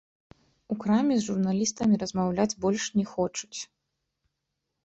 У 0.75 0.77
краме 0.83 1.17
з 1.19 1.25
журналістамі 1.29 1.99
размаўляць 2.05 2.57
больш 2.65 2.83
не 3.01 3.05
хочуць. 3.13 3.59